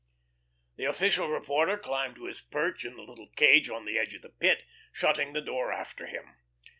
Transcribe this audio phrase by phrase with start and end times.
[0.77, 4.23] The official reporter climbed to his perch in the little cage on the edge of
[4.23, 6.37] the Pit, shutting the door after him.